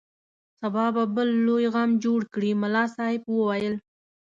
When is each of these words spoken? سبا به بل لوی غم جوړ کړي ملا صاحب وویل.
سبا 0.61 0.85
به 0.95 1.03
بل 1.15 1.29
لوی 1.45 1.65
غم 1.73 1.89
جوړ 2.03 2.19
کړي 2.33 2.51
ملا 2.61 2.83
صاحب 2.95 3.21
وویل. 3.29 3.75